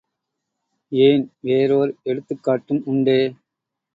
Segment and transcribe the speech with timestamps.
[0.91, 3.19] ஏன், வேறோர் எடுத்துக் காட்டும் உண்டே!